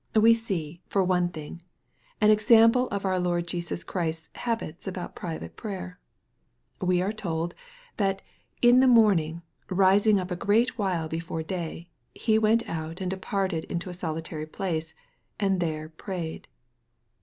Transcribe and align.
We 0.15 0.33
see, 0.33 0.81
for 0.87 1.03
one 1.03 1.29
thing, 1.29 1.61
an 2.19 2.31
example 2.31 2.87
of 2.87 3.05
our 3.05 3.19
Lord 3.19 3.45
Jesus 3.45 3.83
Chrisfs 3.83 4.29
habits 4.33 4.87
about 4.87 5.15
private 5.15 5.55
prayer. 5.55 5.99
We 6.81 7.03
are 7.03 7.13
told, 7.13 7.53
that" 7.97 8.23
in 8.63 8.79
the 8.79 8.87
morning, 8.87 9.43
rising 9.69 10.19
up 10.19 10.31
a 10.31 10.35
great 10.35 10.75
while 10.79 11.07
before 11.07 11.43
day, 11.43 11.87
He 12.15 12.39
went 12.39 12.67
out 12.67 12.99
and 12.99 13.11
departed 13.11 13.65
into 13.65 13.91
a 13.91 13.93
solitary 13.93 14.47
place, 14.47 14.95
and 15.39 15.59
there 15.59 15.89
prayed." 15.89 16.47